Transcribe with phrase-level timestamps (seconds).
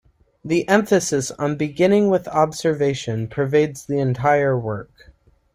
[0.43, 5.11] The emphasis on beginning with observation pervades the entire work.